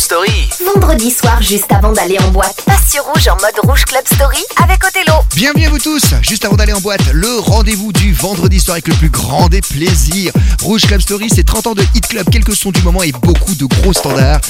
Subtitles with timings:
[0.00, 0.48] Rouge Club Story.
[0.74, 4.38] Vendredi soir, juste avant d'aller en boîte, passe sur Rouge en mode Rouge Club Story
[4.62, 5.12] avec Othello.
[5.36, 8.88] Bienvenue à vous tous, juste avant d'aller en boîte, le rendez-vous du vendredi soir avec
[8.88, 10.32] le plus grand des plaisirs.
[10.62, 13.54] Rouge Club Story, c'est 30 ans de hit club, quelques sons du moment et beaucoup
[13.54, 14.40] de gros standards.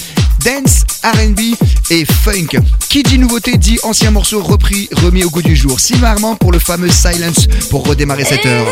[0.44, 1.40] Dance, RB
[1.90, 2.60] et funk.
[2.88, 5.80] Qui dit nouveauté dit ancien morceau repris, remis au goût du jour.
[5.80, 8.66] Sylvain Armand pour le fameux Silence pour redémarrer cette heure.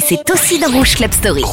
[0.00, 1.44] Et c'est aussi dans Rouge Club Story.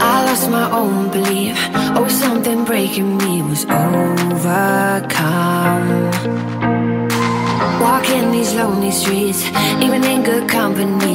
[0.00, 1.54] I lost my own belief.
[1.96, 4.70] Oh, something breaking me was overcome.
[7.78, 9.44] Walking these lonely streets,
[9.82, 11.11] even in good company,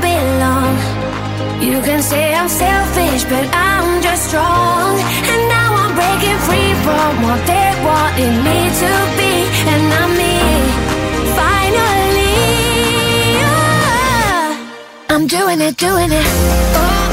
[0.00, 0.74] belong.
[1.60, 4.98] You can say I'm selfish, but I'm just strong.
[5.30, 9.32] And now I'm breaking free from what they wanted me to be,
[9.72, 10.36] and I'm me.
[11.40, 12.36] Finally,
[15.08, 16.26] I'm doing it, doing it.
[16.76, 17.05] Oh.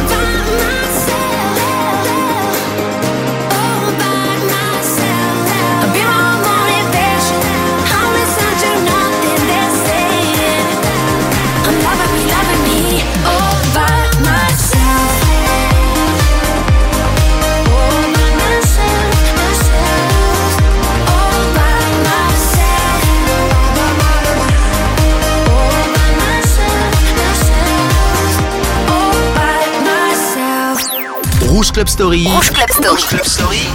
[31.74, 32.28] Club Story.
[32.28, 33.04] Rouge Club Story.
[33.04, 33.68] Club Story.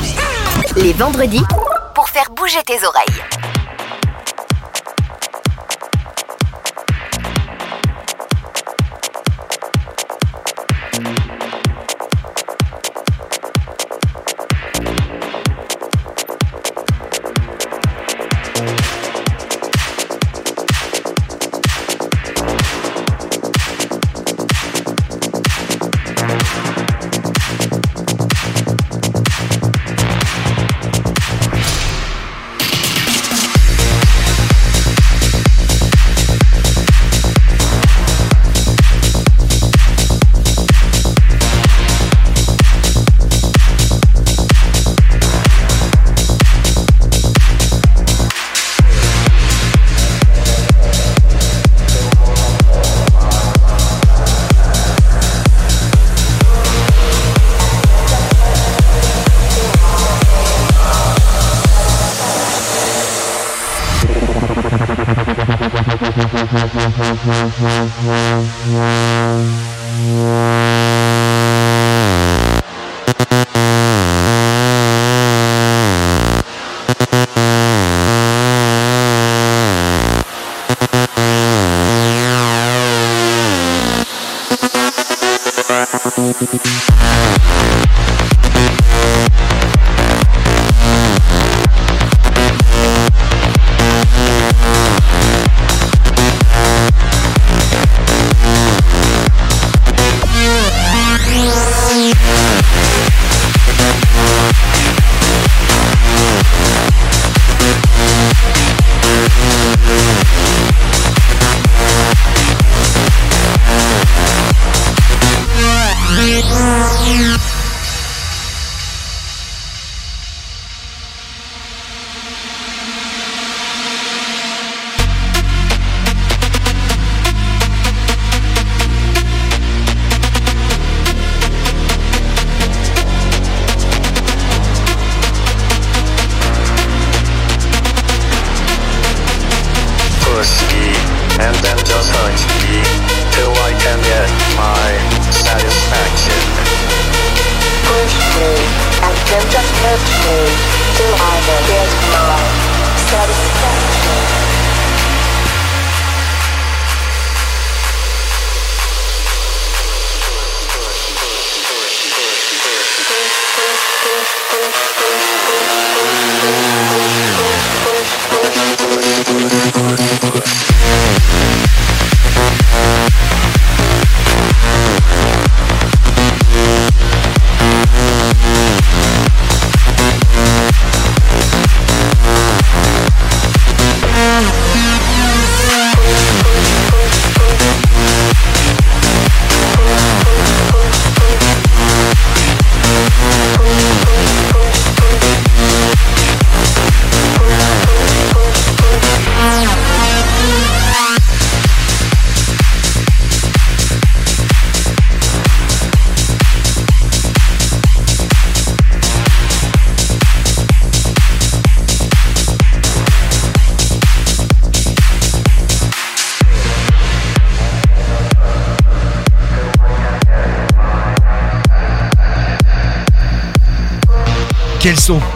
[0.77, 1.43] Les vendredis,
[1.97, 3.48] pour faire bouger tes oreilles.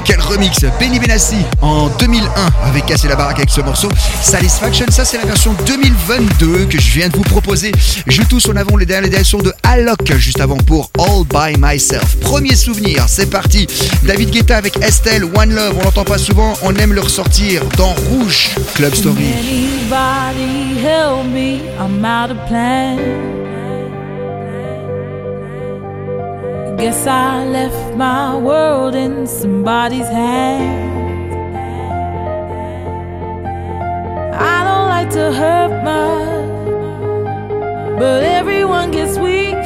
[0.05, 3.89] Quel remix Benny Benassi en 2001 avait cassé la baraque avec ce morceau.
[4.21, 7.73] Satisfaction, ça c'est la version 2022 que je viens de vous proposer.
[8.07, 12.19] Je tous en avant les derniers sons de Alok juste avant pour All By Myself.
[12.21, 13.67] Premier souvenir, c'est parti.
[14.05, 17.95] David Guetta avec Estelle, One Love, on l'entend pas souvent, on aime le ressortir dans
[18.11, 19.35] Rouge Club Story.
[26.83, 31.33] Guess I left my world in somebody's hands.
[34.35, 36.49] I don't like to hurt much,
[38.01, 39.63] but everyone gets weak.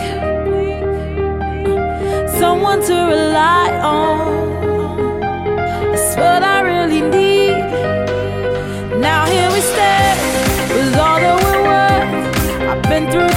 [2.39, 5.21] Someone to rely on.
[5.93, 7.57] That's what I really need.
[9.01, 10.21] Now here we stand
[10.69, 12.73] with all that we were.
[12.73, 13.36] I've been through.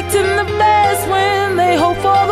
[0.00, 2.29] expecting the best when they hope for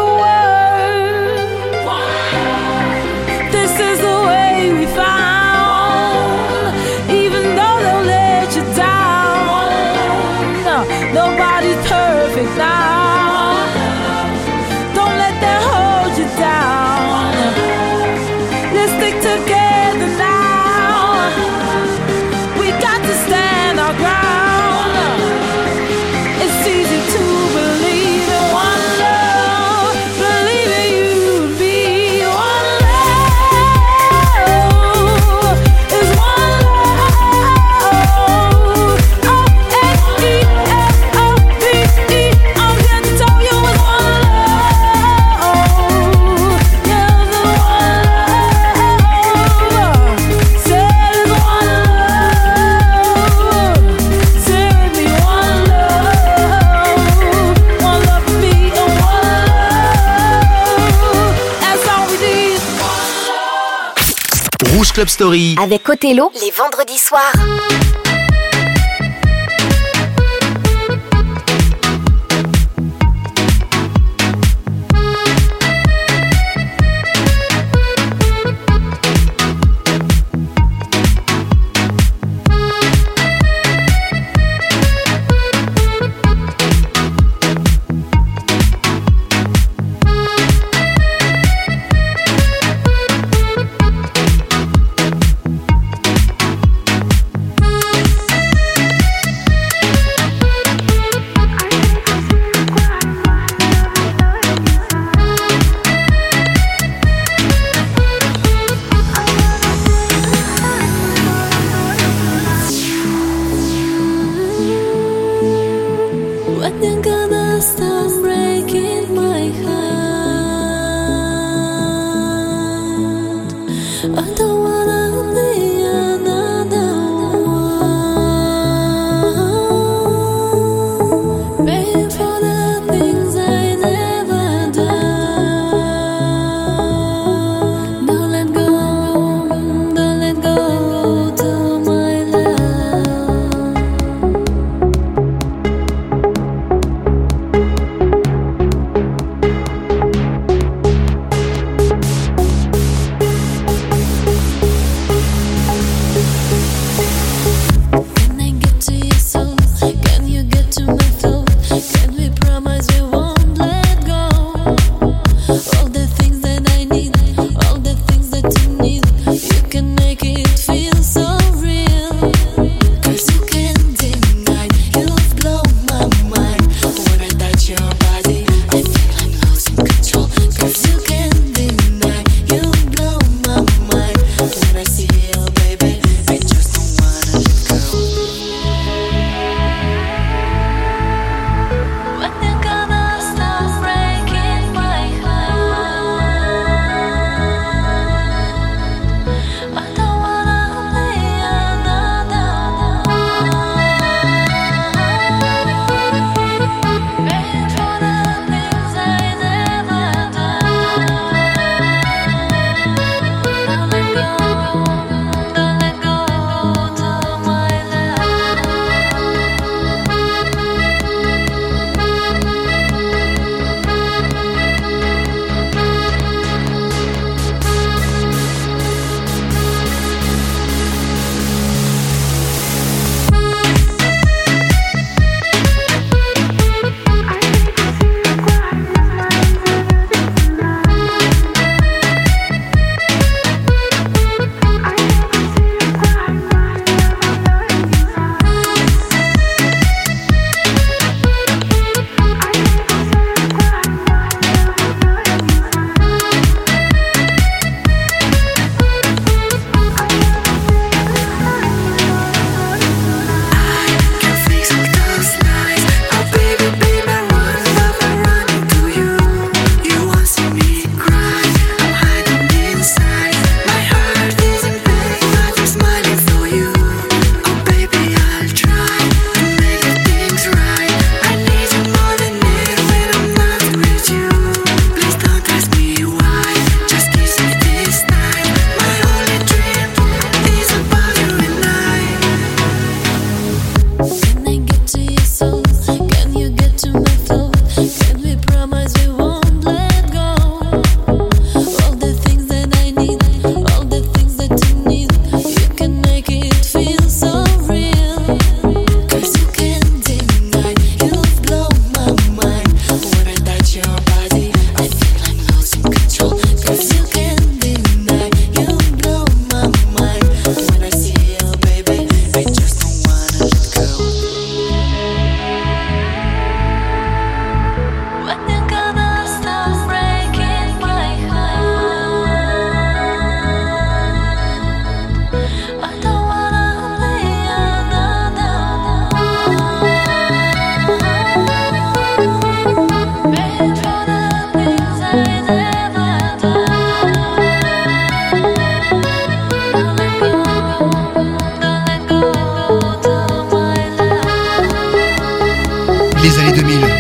[65.63, 67.33] Avec Othello, les vendredis soirs.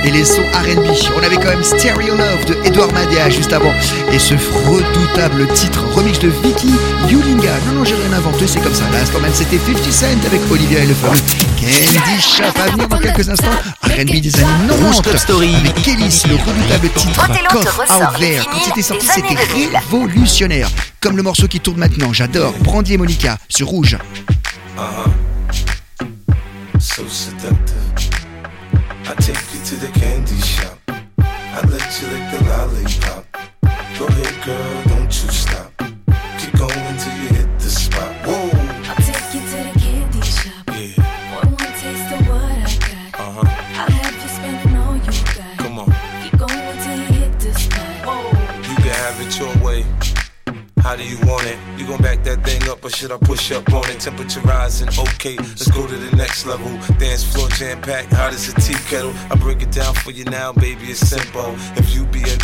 [0.08, 0.86] Et les sons R&B.
[1.16, 3.72] On avait quand même Stereo Love de Edouard Madia juste avant.
[4.10, 4.34] Et ce
[4.66, 6.72] redoutable titre remix de Vicky
[7.08, 7.52] Yulinga.
[7.66, 8.84] Non, non, j'ai rien inventé, c'est comme ça.
[8.92, 11.18] L'instant même, c'était 50 Cent avec Olivia et le fameux
[11.60, 12.44] Candy Shop.
[12.58, 13.50] À venir dans quelques instants.
[13.82, 15.18] R&B des années 90.
[15.18, 15.54] Story.
[15.54, 18.44] Avec Kelly, le redoutable titre Cough ressort Out There.
[18.50, 19.70] Quand c'était sorti, c'était 2000.
[19.76, 20.70] révolutionnaire.
[21.00, 22.12] Comme le morceau qui tourne maintenant.
[22.12, 22.54] J'adore.
[22.60, 23.98] Brandy et Monica sur Rouge.
[24.78, 25.10] Uh-huh.
[26.80, 27.02] So
[54.08, 56.66] Temperature rising, okay, let's go to the next level.
[56.96, 59.12] Dance floor jam packed, hot as a tea kettle.
[59.30, 61.54] I break it down for you now, baby, it's simple.
[61.76, 62.38] If you be a,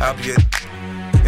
[0.00, 0.36] I'll be a.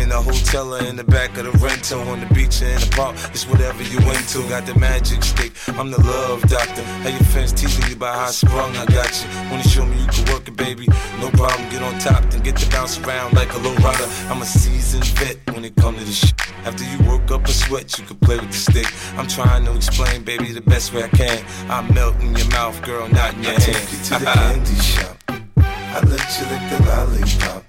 [0.01, 2.81] In the hotel or in the back of the rental, on the beach or in
[2.81, 4.43] the park, it's whatever you into.
[4.49, 6.83] Got the magic stick, I'm the love doctor.
[6.83, 9.29] How your fans teasing you about how I sprung, I got you.
[9.51, 10.87] Wanna show me you can work it, baby?
[11.21, 14.07] No problem, get on top, then get to bounce around like a low rider.
[14.29, 16.35] I'm a seasoned vet when it come to this shit.
[16.65, 18.87] After you work up a sweat, you can play with the stick.
[19.17, 21.45] I'm trying to explain, baby, the best way I can.
[21.71, 23.63] I melt in your mouth, girl, not in your I hand.
[23.63, 25.17] take you to the candy shop.
[25.59, 27.65] I let you lick the lollipop.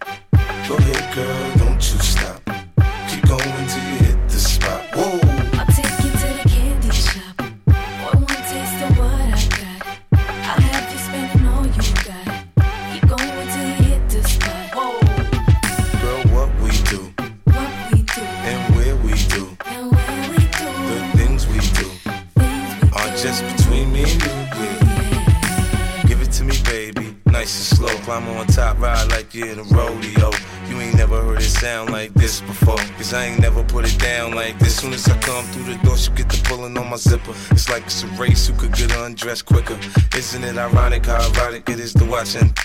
[0.68, 1.51] Go ahead, girl,
[35.52, 37.34] through the door, she get the pulling on my zipper.
[37.52, 39.78] It's like it's a race who could get undressed quicker.
[40.16, 42.58] Isn't it ironic how erotic it is to watch and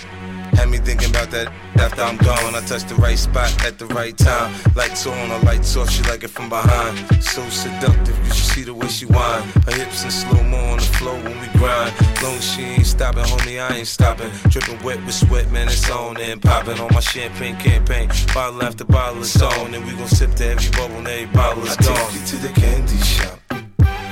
[0.56, 2.54] had me thinking about that after I'm gone.
[2.54, 4.52] I touch the right spot at the right time.
[4.74, 6.96] Lights on, or lights off, she like it from behind.
[7.22, 9.42] So seductive, you should see the way she whine.
[9.66, 11.92] Her hips in slow mo on the floor when we grind.
[12.22, 14.30] Long she ain't stopping, homie, I ain't stopping.
[14.48, 18.08] Dripping wet with sweat, man, it's on and popping on my champagne campaign.
[18.34, 21.62] Bottle after bottle is on, and we gon' sip to every bubble and every bottle
[21.62, 22.14] I is take gone.
[22.14, 23.38] you to the candy shop.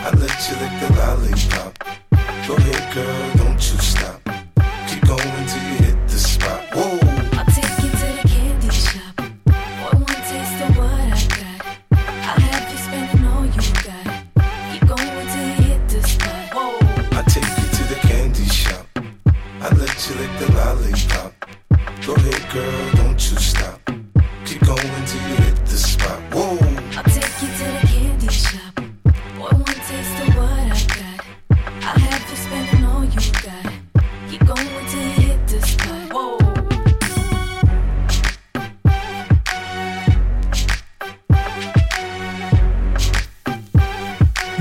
[0.07, 1.73] I let you lick the lollipop.
[2.47, 4.24] Go ahead, girl, don't you stop.
[20.17, 21.33] Lick the lollipop.
[22.07, 23.81] Go ahead, girl, don't you stop.
[24.45, 25.04] Keep going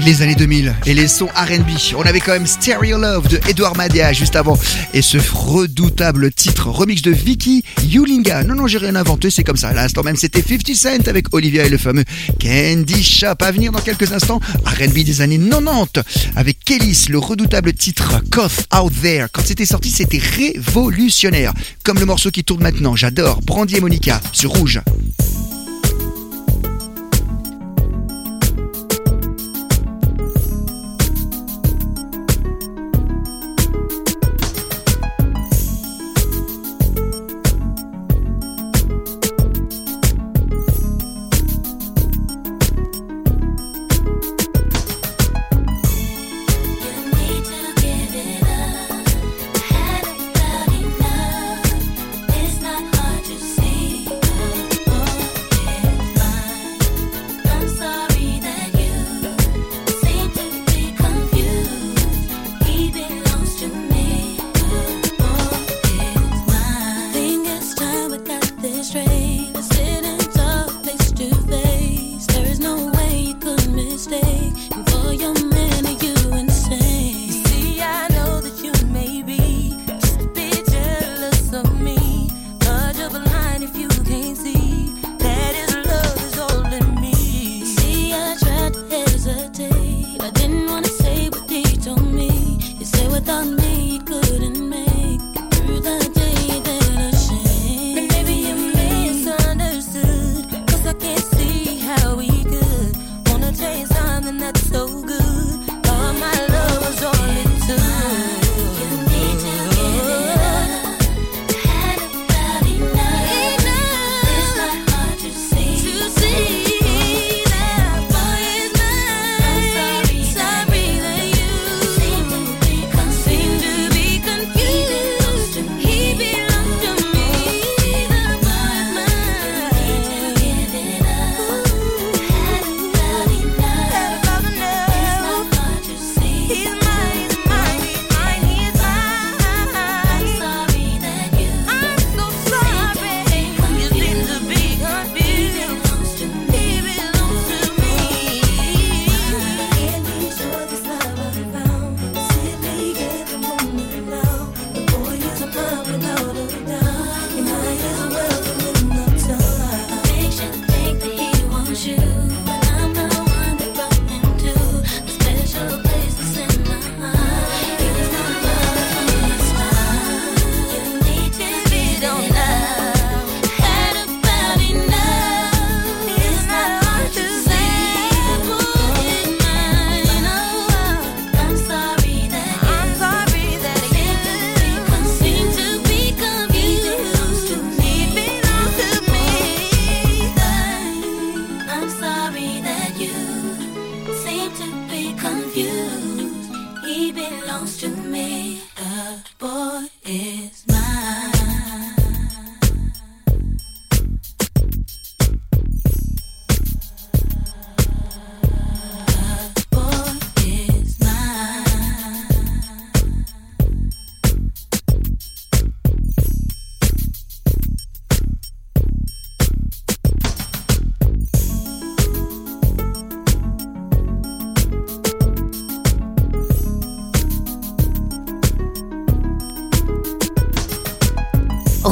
[0.06, 1.96] Les années 2000 et les sons R&B.
[1.96, 4.60] On avait quand même Stereo Love de Edouard Madia juste avant
[4.94, 8.44] et ce redoutable titre remix de Vicky Yulinga.
[8.44, 9.70] Non non, j'ai rien inventé, c'est comme ça.
[9.70, 12.04] À l'instant même, c'était 50 Cent avec Olivia et le fameux
[12.42, 13.36] Candy Shop.
[13.40, 16.04] À venir dans quelques instants, R&B des années 90
[16.36, 19.28] avec Kelly, le redoutable titre Cough Out There.
[19.32, 21.54] Quand c'était sorti, c'était révolutionnaire.
[21.84, 23.42] Comme le morceau qui tourne maintenant, j'adore.
[23.42, 24.82] Brandy et Monica sur Rouge.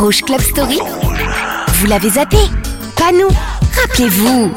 [0.01, 0.79] Rouge Club Story.
[1.75, 2.37] Vous l'avez zappé.
[2.97, 3.29] Pas nous.
[3.79, 4.51] Rappelez-vous.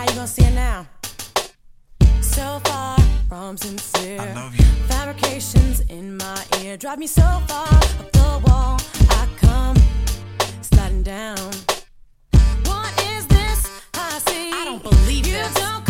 [0.00, 0.86] How you gonna see it now?
[2.22, 4.18] So far from sincere.
[4.18, 4.64] I love you.
[4.88, 8.80] Fabrications in my ear drive me so far up the wall.
[9.10, 9.76] I come
[10.62, 11.36] sliding down.
[12.64, 14.50] What is this I see?
[14.50, 15.34] I don't believe you.
[15.34, 15.52] This.
[15.52, 15.89] Don't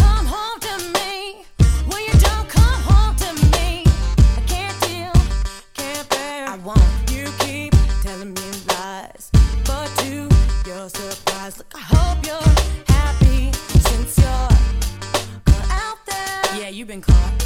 [16.80, 17.39] you've been caught.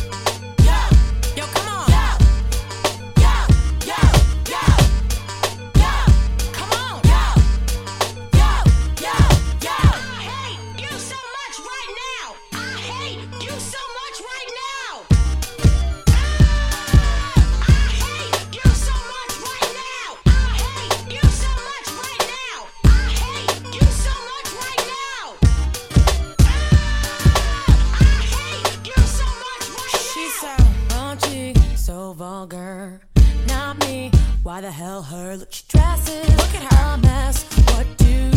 [34.61, 35.37] The hell her?
[35.37, 36.29] Look, she dresses.
[36.37, 37.45] Look at her mess.
[37.71, 38.31] What do you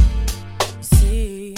[0.82, 1.56] see?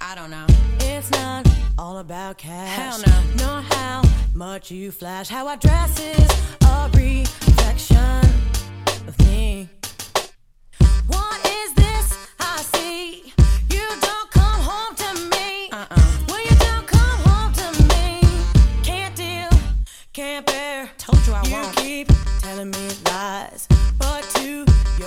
[0.00, 0.46] I don't know.
[0.80, 1.48] It's not
[1.78, 2.68] all about cash.
[2.68, 3.44] Hell no.
[3.46, 4.02] Nor how
[4.34, 5.28] much you flash.
[5.28, 6.30] How I dress is
[6.66, 8.20] a reflection
[9.08, 9.68] of me.
[11.06, 13.32] What is this I see?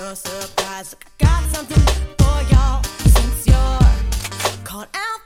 [0.06, 1.82] Your surprise, look, I got something
[2.16, 5.25] for y'all since you're caught out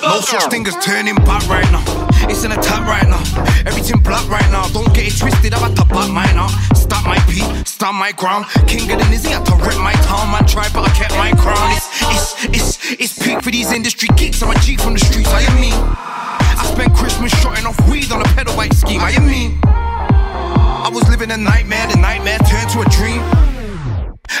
[0.00, 1.84] No such thing as turning back right now.
[2.30, 3.22] It's an attack right now.
[3.66, 4.66] Everything black right now.
[4.68, 5.52] Don't get it twisted.
[5.54, 6.50] I'm at to back mine out.
[6.76, 8.46] Stop my beat, stand my ground.
[8.66, 10.30] King of the Nizzy had to rip my town.
[10.30, 11.72] Man tried, but I kept my crown.
[11.76, 14.42] It's it's it's it's peak for these industry geeks.
[14.42, 15.30] I'm a G from the streets.
[15.30, 15.72] I am me.
[15.72, 19.00] I spent Christmas shotting off weed on a pedal bike scheme.
[19.00, 19.58] I am me.
[19.64, 21.82] I was living a nightmare.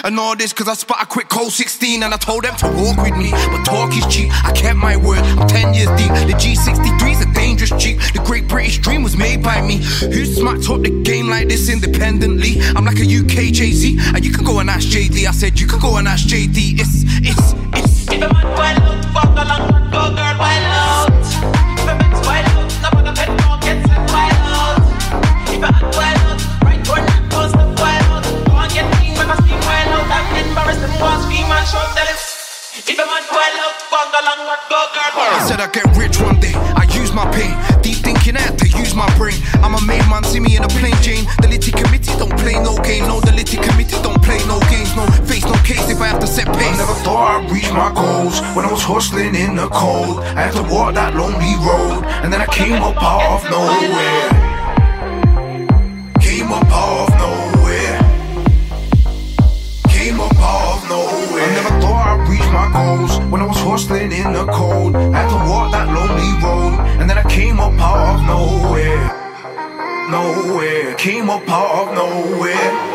[0.04, 2.66] And all this cause I spot a quick cold 16 and I told them to
[2.66, 3.30] walk with me.
[3.30, 6.12] But talk is cheap, I kept my word, I'm 10 years deep.
[6.12, 7.98] The G63's a dangerous Jeep.
[8.12, 9.76] The great British dream was made by me.
[9.76, 12.60] Who smacked up the game like this independently?
[12.74, 15.26] I'm like a UK Jay Z, and you can go and ask JD.
[15.26, 16.80] I said you can go and ask JD.
[16.80, 17.92] It's, it's, it's.
[35.42, 36.54] Said I'd get rich one day.
[36.54, 37.54] I use my pain.
[37.82, 39.38] Deep thinking I had to use my brain.
[39.62, 41.26] I'm a made man, see me in a plain Jane.
[41.42, 43.06] The Litty committee don't play no game.
[43.06, 44.94] No, the Litty committee don't play no games.
[44.94, 46.74] No face, no case if I have to set pace.
[46.74, 50.20] I never thought I'd reach my goals when I was hustling in the cold.
[50.38, 54.30] I had to walk that lonely road, and then I came up out of nowhere.
[56.20, 57.11] Came up out
[62.72, 64.96] goals when I was hustling in the cold.
[64.96, 69.04] I had to walk that lonely road, and then I came up out of nowhere.
[70.10, 70.94] Nowhere.
[70.96, 72.92] Came up out of nowhere.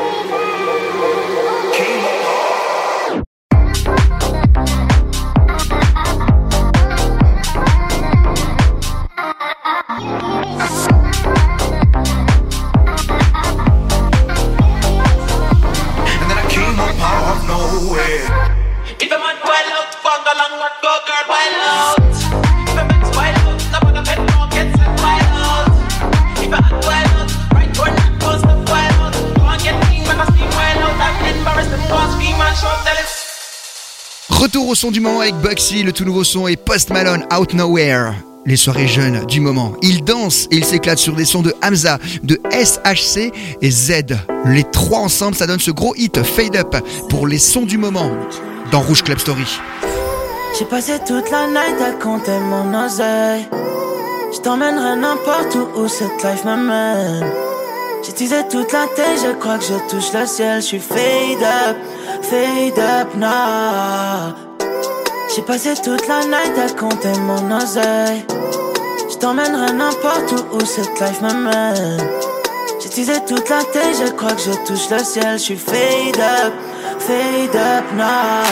[34.37, 37.55] Retour au son du moment avec Bugsy, le tout nouveau son et Post Malone Out
[37.55, 38.13] Nowhere.
[38.45, 39.73] Les soirées jeunes du moment.
[39.81, 43.31] Ils dansent et ils s'éclatent sur des sons de Hamza, de SHC
[43.63, 44.03] et Z.
[44.45, 46.75] Les trois ensemble, ça donne ce gros hit Fade Up
[47.09, 48.11] pour les sons du moment
[48.71, 49.59] dans Rouge Club Story.
[50.59, 53.47] J'ai passé toute la night à compter mon oseille.
[54.31, 57.25] Je t'emmènerai n'importe où où cette life m'amène.
[58.17, 60.59] Teasé toute la tête, je crois que je touche le ciel.
[60.59, 61.77] Je suis fade up,
[62.23, 64.35] fade up now.
[65.35, 68.25] J'ai passé toute la night à compter mon oseille.
[69.09, 72.07] Je t'emmènerai n'importe où où cette life me mène.
[72.79, 75.37] J'ai teasé toute la tête, je crois que je touche le ciel.
[75.37, 76.53] Je suis fade up,
[76.99, 78.43] fade up now.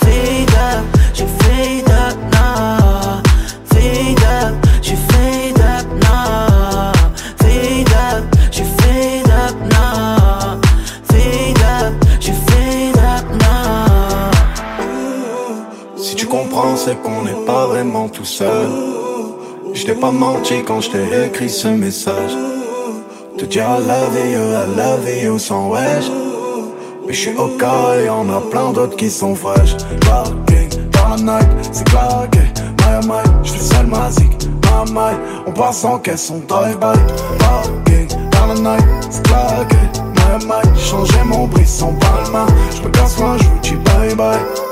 [0.00, 1.91] Fade up, je fade up
[16.52, 18.68] comprends, c'est qu'on n'est pas vraiment tout seul.
[19.72, 22.32] Je t'ai pas menti quand je t'ai écrit ce message.
[23.38, 26.10] Te dire I love you, I love you sans wesh?
[27.06, 29.76] Mais je suis au cas et y'en a plein d'autres qui sont fraîches.
[30.00, 32.40] Parking dans la night, c'est claqué.
[32.80, 34.46] My my, je seul magique.
[34.64, 36.98] My my, on passe sans caisse, on drive-by.
[37.38, 39.76] Parking dans la night, c'est claqué.
[40.16, 42.46] My my, j'ai changé mon bris sans palma.
[42.76, 44.71] Je me casse loin, je vous dis bye bye.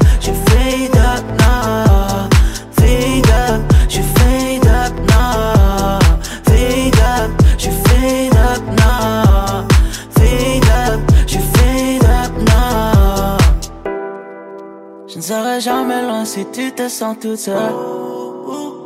[15.61, 17.55] jamais loin si tu te sens toute seule.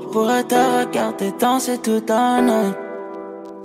[0.02, 2.74] Je pourrais te regarder danser tout un.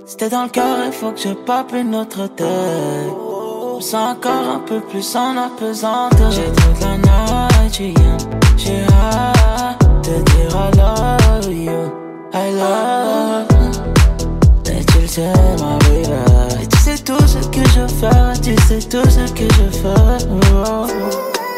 [0.06, 2.46] Si t'es dans le cœur, il faut que je pape une autre tête.
[2.46, 6.30] Je me sens encore un peu plus en apesanteur.
[6.30, 7.96] J'ai toute la night.
[8.56, 11.90] J'ai hâte de dire I love you.
[12.32, 13.46] I love.
[14.66, 16.62] Et tu le sais, ma baby.
[16.62, 18.40] Et tu sais tout ce que je fais.
[18.40, 20.26] Tu sais tout ce que je fais.
[20.54, 21.39] Oh.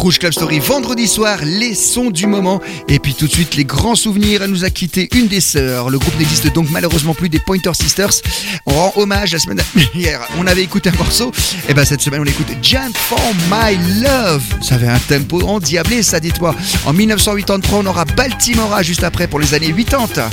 [0.00, 2.62] Rouge Club Story vendredi soir, les sons du moment.
[2.88, 4.42] Et puis tout de suite, les grands souvenirs.
[4.42, 5.90] Elle nous a quitté une des sœurs.
[5.90, 8.22] Le groupe n'existe donc malheureusement plus des Pointer Sisters.
[8.64, 10.26] On rend hommage la semaine dernière.
[10.38, 11.32] On avait écouté un morceau.
[11.68, 13.20] Et ben cette semaine, on écoute Jump for
[13.50, 14.42] My Love.
[14.62, 16.54] Ça avait un tempo endiablé, ça dit-toi.
[16.86, 20.30] En 1983, on aura Baltimora juste après pour les années 80.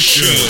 [0.00, 0.49] Show.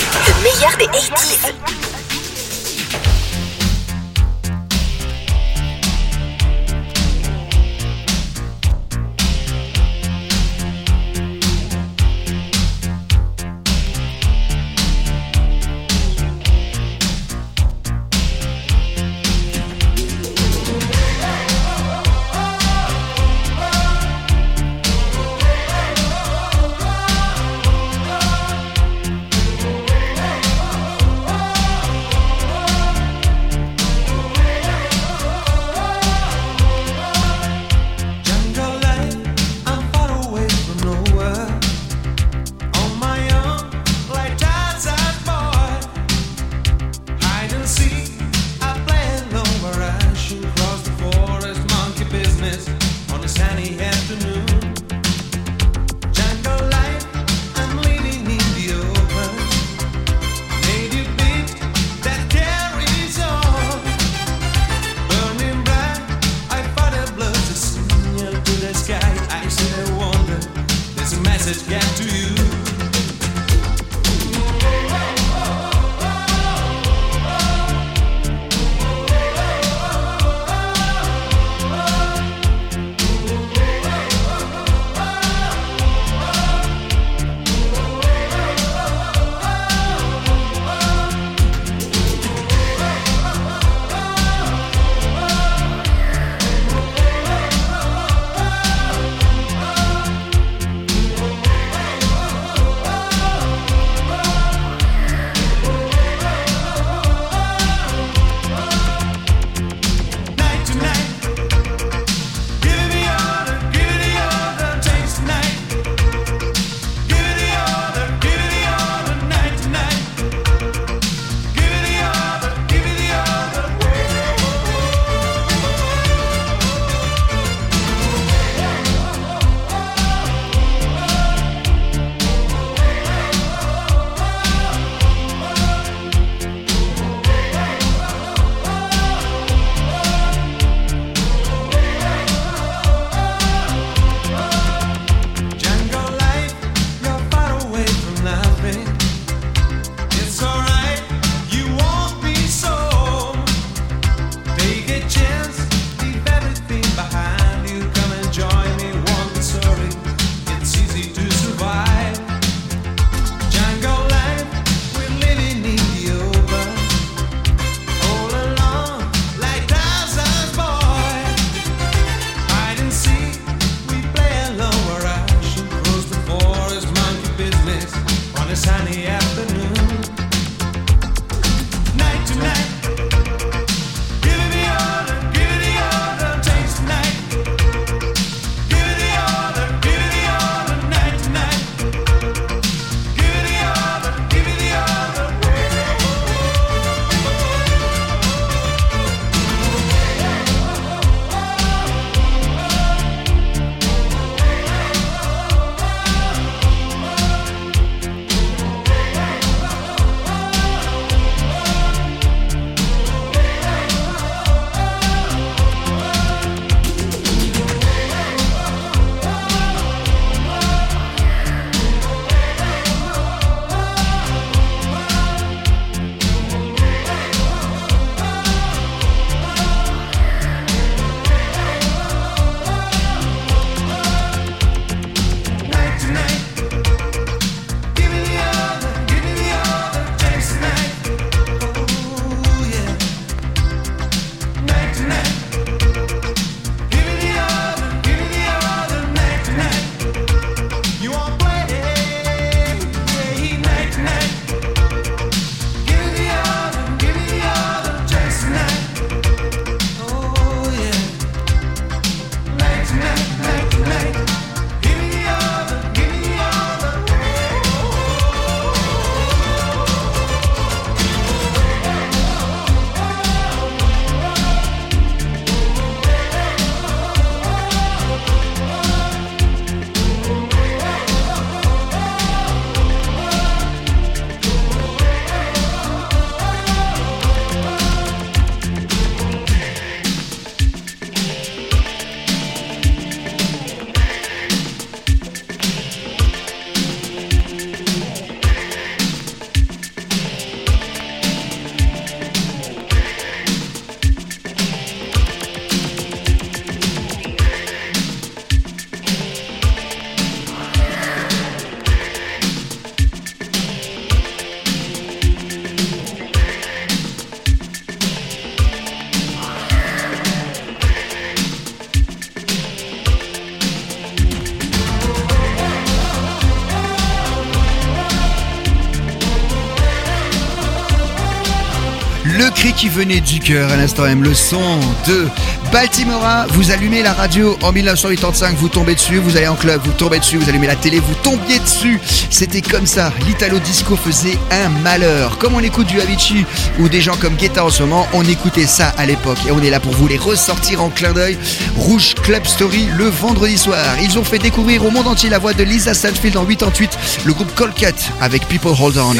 [332.80, 335.28] Qui venait du cœur à l'instant même, le son de
[335.70, 336.46] Baltimora.
[336.48, 340.18] Vous allumez la radio en 1985, vous tombez dessus, vous allez en club, vous tombez
[340.18, 342.00] dessus, vous allumez la télé, vous tombiez dessus.
[342.30, 343.12] C'était comme ça.
[343.26, 345.36] L'Italo Disco faisait un malheur.
[345.36, 346.46] Comme on écoute du Avicii
[346.78, 349.38] ou des gens comme Guetta en ce moment, on écoutait ça à l'époque.
[349.46, 351.36] Et on est là pour vous les ressortir en clin d'œil.
[351.76, 353.84] Rouge Club Story le vendredi soir.
[354.02, 357.34] Ils ont fait découvrir au monde entier la voix de Lisa Stanfield en 88, le
[357.34, 359.16] groupe Colcat avec People Hold On.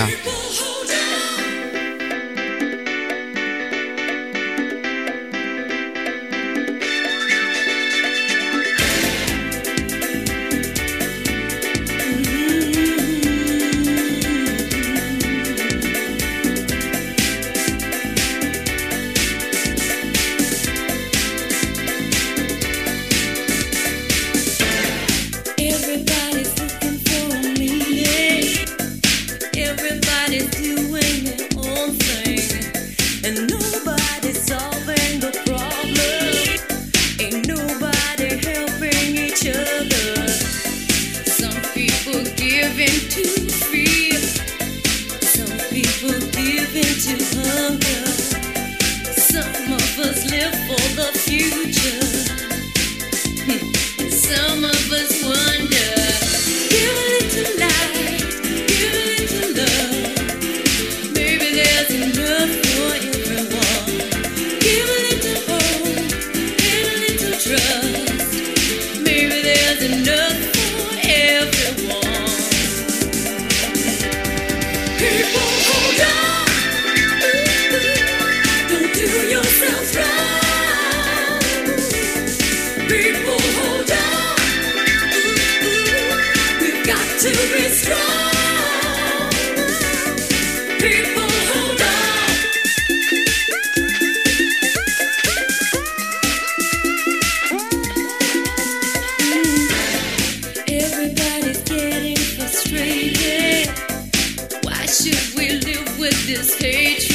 [106.41, 107.10] This hatred?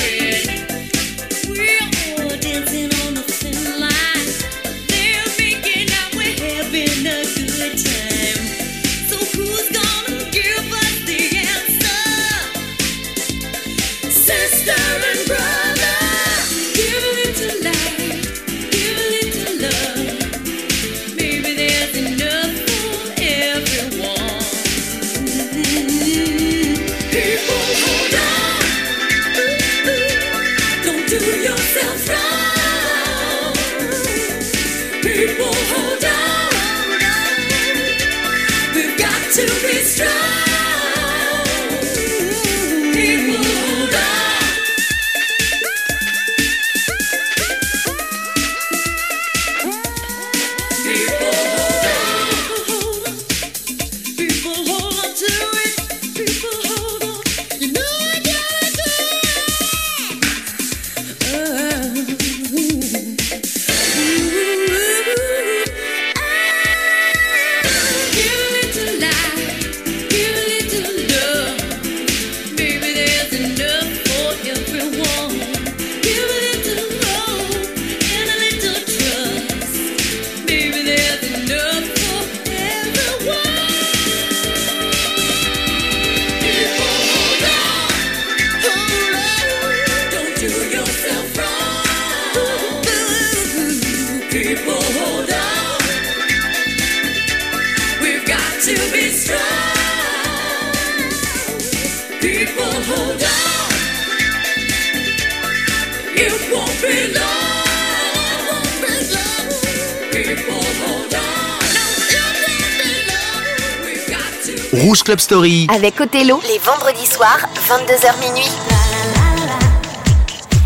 [114.76, 115.67] Rouge Club Story.
[115.73, 118.51] Avec Othello, les vendredis soirs, 22h minuit.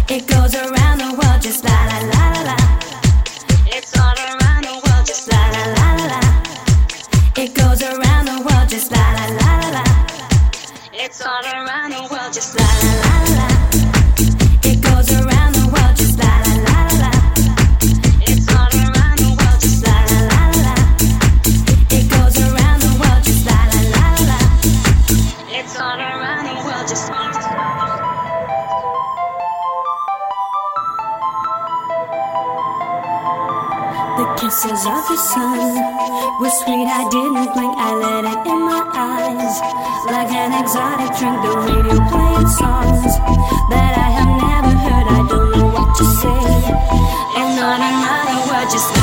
[0.10, 2.56] It goes around the world just la la la la la.
[3.68, 6.22] It's all around the world just la la la la la.
[7.38, 9.84] It goes around the world just la la la la la.
[10.94, 12.89] It's all around the world just la la la la
[36.40, 39.60] was sweet, I didn't blink, I let it in my eyes.
[40.08, 43.14] Like an exotic drink, the radio played songs
[43.72, 45.08] that I have never heard.
[45.08, 46.44] I don't know what to say,
[47.40, 48.99] and not another word, just.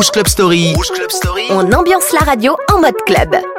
[0.00, 0.72] Rouge Club Story.
[1.50, 3.49] On ambiance la radio en mode club.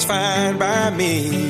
[0.00, 1.49] It's fine by me.